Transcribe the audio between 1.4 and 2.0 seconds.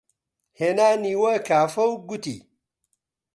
کافە و